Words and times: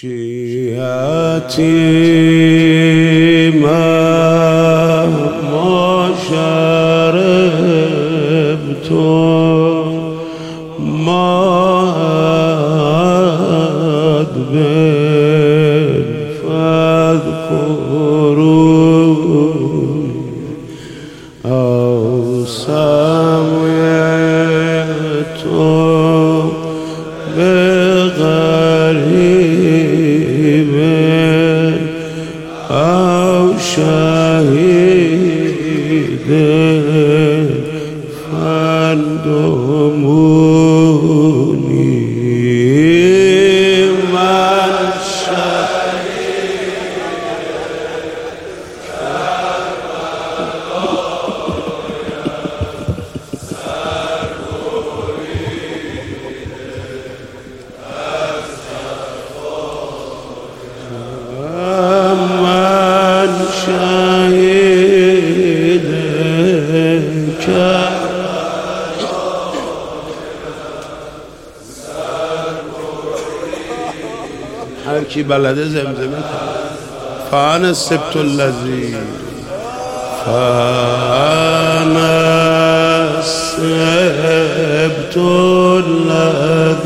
شياتي 0.00 1.70
ما 3.50 5.06
ما 5.06 6.10
شربت 6.28 7.68
ما 10.80 11.30
ادبر 14.20 16.04
فاذكروني. 16.42 17.54
أو 21.46 22.44
بيت 27.36 27.73
او 33.44 33.58
شهيد 33.58 35.34
شهيدك 63.66 65.04
هر 74.86 75.04
کی 75.04 75.22
بلده 75.22 75.64
زمزمه 75.64 75.94
کنه 75.94 76.24
فان 77.30 77.72
سبت 77.74 78.16
الذی 78.16 78.94
فان 80.26 81.96
سبت 83.22 85.16
الذی 85.86 86.84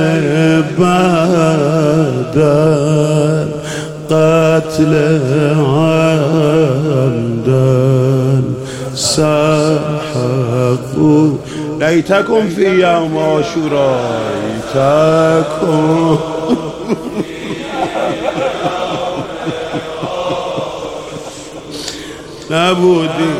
بدن 0.80 2.28
قتل 4.09 4.94
عمدن 5.59 7.25
سحقو 8.94 10.17
لیتکم 11.80 12.50
فی 12.55 12.70
یوم 12.70 13.17
آشورا 13.17 13.98
لیتکم 14.44 16.17
نبودی. 22.52 23.34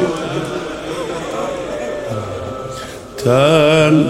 تنظروني 3.18 4.08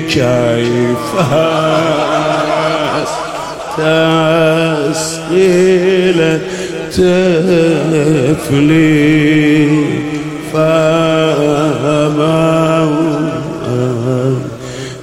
كيف 0.00 1.14
تسقيل 4.94 6.20
تفلي 6.90 8.64
فما 10.52 11.24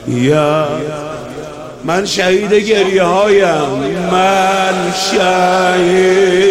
یا 0.07 0.67
من 1.85 2.05
شهید 2.05 2.53
گریه 2.53 3.03
هایم 3.03 3.90
من 4.11 4.91
شهید 4.93 6.41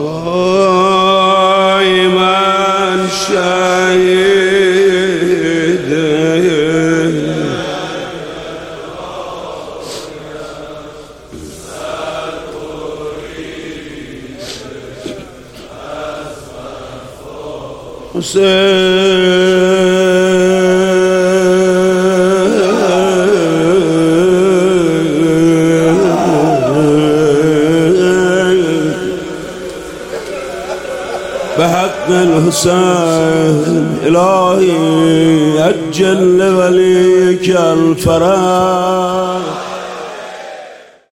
وای 0.00 0.59
حسين. 18.14 19.70
بحق 31.58 32.10
الحسين 32.10 33.98
إلهي 34.06 35.68
أجل 35.68 36.38
لوليك 36.38 37.56
الفرج 37.56 39.42